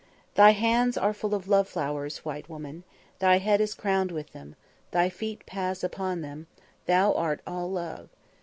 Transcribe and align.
"Thy 0.33 0.49
hands 0.53 0.97
are 0.97 1.13
full 1.13 1.35
of 1.35 1.47
love 1.47 1.67
flowers, 1.69 2.25
white 2.25 2.49
woman; 2.49 2.83
thy 3.19 3.37
head 3.37 3.61
is 3.61 3.75
crowned 3.75 4.11
with 4.11 4.31
them; 4.31 4.55
thy 4.89 5.09
feet 5.09 5.45
pass 5.45 5.83
upon 5.83 6.21
them; 6.21 6.47
thou 6.87 7.13
art 7.13 7.39
all 7.45 7.69
love. 7.69 8.09